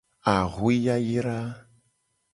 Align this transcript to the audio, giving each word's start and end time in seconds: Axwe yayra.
Axwe 0.35 0.73
yayra. 0.85 1.39